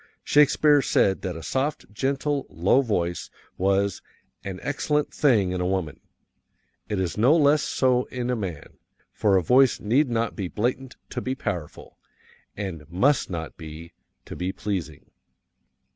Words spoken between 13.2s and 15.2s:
not be, to be pleasing.